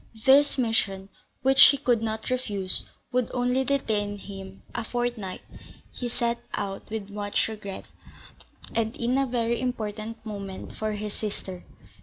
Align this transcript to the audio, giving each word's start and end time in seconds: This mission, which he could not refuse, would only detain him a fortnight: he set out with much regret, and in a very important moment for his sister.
This 0.25 0.57
mission, 0.57 1.09
which 1.43 1.65
he 1.65 1.77
could 1.77 2.01
not 2.01 2.31
refuse, 2.31 2.85
would 3.11 3.29
only 3.35 3.63
detain 3.63 4.17
him 4.17 4.63
a 4.73 4.83
fortnight: 4.83 5.41
he 5.91 6.09
set 6.09 6.39
out 6.55 6.89
with 6.89 7.11
much 7.11 7.47
regret, 7.47 7.85
and 8.73 8.95
in 8.95 9.15
a 9.15 9.27
very 9.27 9.61
important 9.61 10.17
moment 10.25 10.73
for 10.75 10.93
his 10.93 11.13
sister. 11.13 11.65